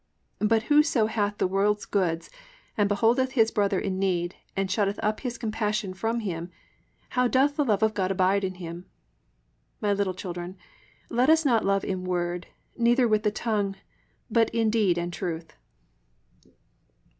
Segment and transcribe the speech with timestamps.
[0.39, 2.31] (17) But whoso hath the world's goods,
[2.75, 6.49] and beholdeth his brother in need, and shutteth up his compassion from him,
[7.09, 8.77] how doth the love of God abide in him?
[8.77, 8.85] (18)
[9.81, 10.57] My little children,
[11.11, 13.75] let us not love in word, neither with the tongue;
[14.27, 15.53] but in deed and truth."